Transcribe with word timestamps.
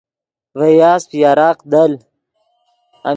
ڤے 0.57 0.69
یاسپ 0.79 1.11
یراق 1.21 1.57
دل 1.71 1.91